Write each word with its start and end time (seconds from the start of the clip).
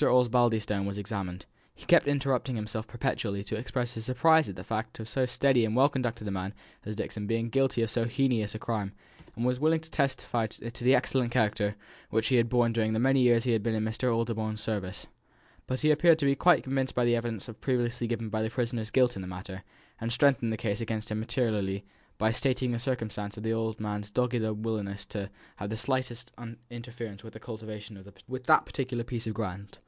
Osbaldistone 0.00 0.86
was 0.86 0.96
examined. 0.96 1.44
He 1.74 1.84
kept 1.84 2.06
interrupting 2.06 2.54
himself 2.54 2.86
perpetually 2.86 3.42
to 3.42 3.56
express 3.56 3.94
his 3.94 4.04
surprise 4.04 4.48
at 4.48 4.54
the 4.54 4.62
fact 4.62 5.00
of 5.00 5.08
so 5.08 5.26
steady 5.26 5.64
and 5.64 5.74
well 5.74 5.88
conducted 5.88 6.28
a 6.28 6.30
man 6.30 6.54
as 6.84 6.94
Dixon 6.94 7.26
being 7.26 7.48
guilty 7.48 7.82
of 7.82 7.90
so 7.90 8.04
heinous 8.04 8.54
a 8.54 8.60
crime, 8.60 8.92
and 9.34 9.44
was 9.44 9.58
willing 9.58 9.78
enough 9.80 9.86
to 9.86 9.90
testify 9.90 10.46
to 10.46 10.84
the 10.84 10.94
excellent 10.94 11.32
character 11.32 11.74
which 12.10 12.28
he 12.28 12.36
had 12.36 12.48
borne 12.48 12.72
during 12.72 12.92
all 12.92 12.94
the 12.94 13.00
many 13.00 13.22
years 13.22 13.42
he 13.42 13.50
had 13.50 13.62
been 13.64 13.74
in 13.74 13.84
his 13.84 13.98
(Mr. 13.98 14.08
Osbaldistone's) 14.16 14.60
service; 14.60 15.08
but 15.66 15.80
he 15.80 15.90
appeared 15.90 16.20
to 16.20 16.26
be 16.26 16.36
quite 16.36 16.62
convinced 16.62 16.94
by 16.94 17.04
the 17.04 17.16
evidence 17.16 17.50
previously 17.60 18.06
given 18.06 18.26
of 18.26 18.30
the 18.44 18.50
prisoner's 18.50 18.92
guilt 18.92 19.16
in 19.16 19.22
the 19.22 19.26
matter, 19.26 19.64
and 20.00 20.12
strengthened 20.12 20.52
the 20.52 20.56
case 20.56 20.80
against 20.80 21.10
him 21.10 21.18
materially 21.18 21.84
by 22.18 22.30
stating 22.30 22.70
the 22.70 22.78
circumstance 22.78 23.36
of 23.36 23.42
the 23.42 23.52
old 23.52 23.80
man's 23.80 24.12
dogged 24.12 24.34
unwillingness 24.34 25.04
to 25.06 25.28
have 25.56 25.70
the 25.70 25.76
slightest 25.76 26.30
interference 26.70 27.22
by 27.22 27.30
cultivation 27.30 28.06
with 28.28 28.44
that 28.44 28.64
particular 28.64 29.02
piece 29.02 29.26
of 29.26 29.34
ground. 29.34 29.78